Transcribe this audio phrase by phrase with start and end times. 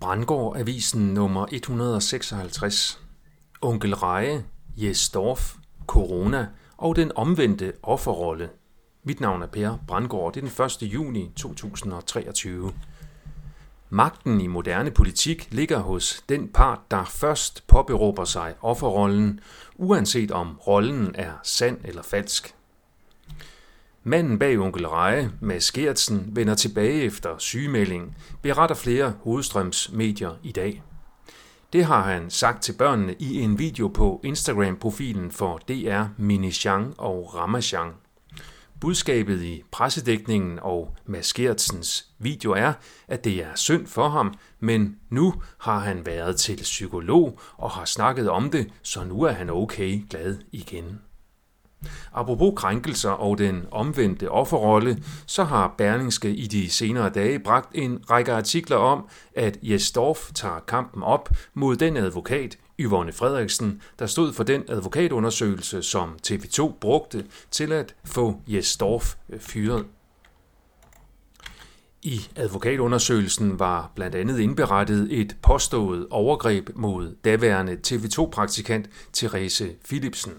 [0.00, 3.00] Brandgård Avisen nummer 156.
[3.60, 4.44] Onkel Reje,
[4.76, 8.48] Jes Dorf, Corona og den omvendte offerrolle.
[9.02, 10.34] Mit navn er Per Brandgård.
[10.34, 10.92] Det er den 1.
[10.92, 12.72] juni 2023.
[13.90, 19.40] Magten i moderne politik ligger hos den part, der først påberåber sig offerrollen,
[19.76, 22.54] uanset om rollen er sand eller falsk.
[24.08, 30.52] Manden bag onkel Reje, Mads Gertsen, vender tilbage efter sygemelding, beretter flere hovedstrøms medier i
[30.52, 30.82] dag.
[31.72, 37.34] Det har han sagt til børnene i en video på Instagram-profilen for DR Minichan og
[37.34, 37.90] Ramachan.
[38.80, 42.72] Budskabet i pressedækningen og Mads Gertsens video er,
[43.08, 47.84] at det er synd for ham, men nu har han været til psykolog og har
[47.84, 51.00] snakket om det, så nu er han okay glad igen.
[52.12, 57.98] Apropos krænkelser og den omvendte offerrolle, så har Berlingske i de senere dage bragt en
[58.10, 64.06] række artikler om, at Jes Dorf tager kampen op mod den advokat, Yvonne Frederiksen, der
[64.06, 69.84] stod for den advokatundersøgelse, som TV2 brugte til at få Jes Dorf øh, fyret.
[72.02, 80.32] I advokatundersøgelsen var blandt andet indberettet et påstået overgreb mod daværende TV2-praktikant Therese Philipsen.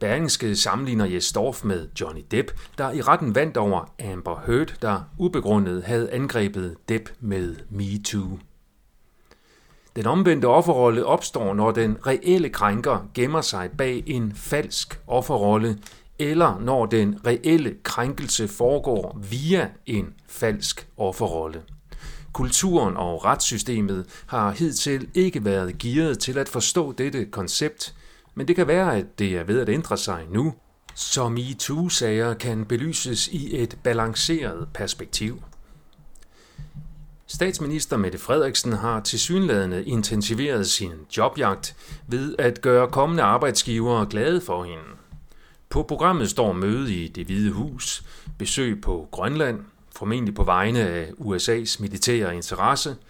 [0.00, 5.00] Berlingske sammenligner Jes Dorf med Johnny Depp, der i retten vandt over Amber Heard, der
[5.18, 8.38] ubegrundet havde angrebet Depp med MeToo.
[9.96, 15.78] Den omvendte offerrolle opstår, når den reelle krænker gemmer sig bag en falsk offerrolle,
[16.18, 21.62] eller når den reelle krænkelse foregår via en falsk offerrolle.
[22.32, 27.94] Kulturen og retssystemet har hidtil ikke været gearet til at forstå dette koncept,
[28.38, 30.54] men det kan være, at det er ved at ændre sig nu,
[30.94, 35.42] så MeToo-sager kan belyses i et balanceret perspektiv.
[37.26, 44.64] Statsminister Mette Frederiksen har tilsyneladende intensiveret sin jobjagt ved at gøre kommende arbejdsgivere glade for
[44.64, 44.84] hende.
[45.68, 48.04] På programmet står møde i det hvide hus,
[48.38, 49.60] besøg på Grønland,
[49.96, 52.96] formentlig på vegne af USA's militære interesse–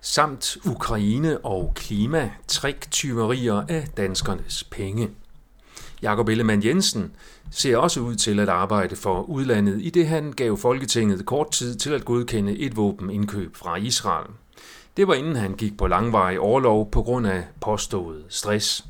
[0.00, 5.10] samt Ukraine og klima, triktyverier af danskernes penge.
[6.02, 7.12] Jakob Ellemann Jensen
[7.50, 11.74] ser også ud til at arbejde for udlandet, i det han gav Folketinget kort tid
[11.74, 14.26] til at godkende et våbenindkøb fra Israel.
[14.96, 18.84] Det var inden han gik på langvarig overlov på grund af påstået stress.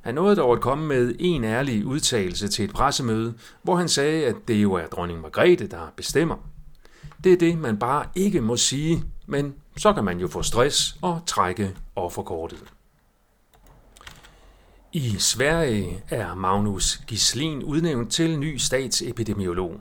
[0.00, 4.26] Han nåede dog at komme med en ærlig udtalelse til et pressemøde, hvor han sagde,
[4.26, 6.36] at det jo er dronning Margrethe, der bestemmer.
[7.24, 10.96] Det er det, man bare ikke må sige, men så kan man jo få stress
[11.02, 12.64] og trække offerkortet.
[14.92, 19.80] I Sverige er Magnus Gislin udnævnt til ny statsepidemiolog.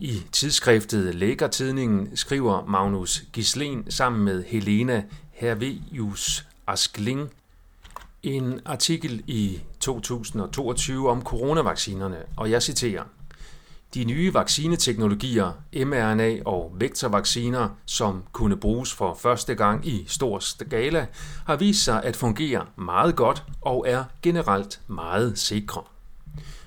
[0.00, 7.30] I tidsskriftet Lægertidningen skriver Magnus Gislin sammen med Helena Hervius Askling
[8.22, 13.04] en artikel i 2022 om coronavaccinerne, og jeg citerer–
[13.94, 15.52] de nye vaccineteknologier,
[15.84, 21.06] mRNA og vektorvacciner, som kunne bruges for første gang i stor skala,
[21.46, 25.82] har vist sig at fungere meget godt og er generelt meget sikre.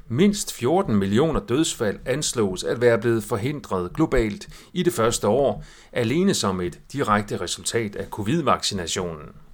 [0.08, 6.34] Mindst 14 millioner dødsfald anslås at være blevet forhindret globalt i det første år, alene
[6.34, 9.45] som et direkte resultat af covid-vaccinationen.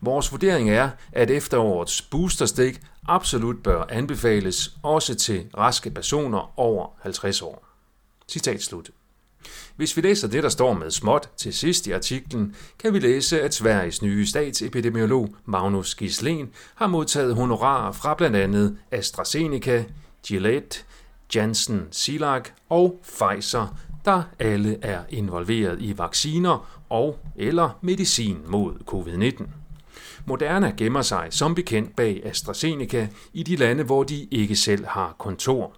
[0.00, 7.42] Vores vurdering er, at efterårets boosterstik absolut bør anbefales også til raske personer over 50
[7.42, 7.66] år.
[8.28, 8.90] Citat slut.
[9.76, 13.42] Hvis vi læser det, der står med småt til sidst i artiklen, kan vi læse,
[13.42, 19.84] at Sveriges nye statsepidemiolog Magnus Gislen har modtaget honorarer fra blandt andet AstraZeneca,
[20.26, 20.78] Gillette,
[21.34, 29.48] Janssen Silag og Pfizer, der alle er involveret i vacciner og eller medicin mod covid-19.
[30.26, 35.16] Moderna gemmer sig som bekendt bag AstraZeneca i de lande, hvor de ikke selv har
[35.18, 35.76] kontor.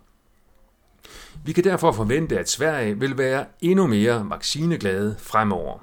[1.45, 5.79] Vi kan derfor forvente, at Sverige vil være endnu mere vaccineglade fremover.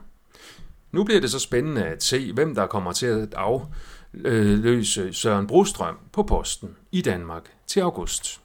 [0.92, 5.98] Nu bliver det så spændende at se, hvem der kommer til at afløse Søren Brostrøm
[6.12, 8.42] på posten i Danmark til august.